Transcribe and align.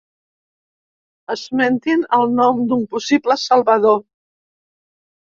Esmentin 1.33 2.05
el 2.19 2.25
nom 2.39 2.63
d'un 2.71 2.81
possible 2.93 3.37
salvador. 3.41 4.01